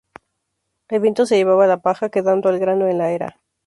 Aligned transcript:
El 0.89 0.99
viento 0.99 1.27
se 1.27 1.35
llevaba 1.35 1.67
la 1.67 1.83
paja 1.83 2.09
quedando 2.09 2.49
el 2.49 2.57
grano 2.57 2.87
en 2.87 2.97
la 2.97 3.11
era. 3.11 3.39